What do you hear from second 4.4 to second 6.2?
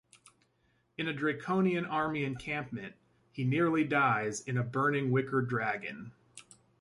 in a burning wicker dragon.